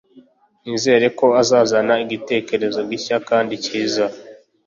[0.67, 4.05] Nizere ko azazana igitekerezo gishya kandi cyiza.